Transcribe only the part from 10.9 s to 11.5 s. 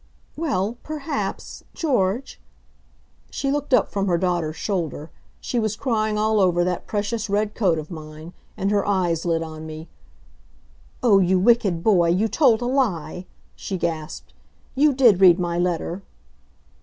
"Oh you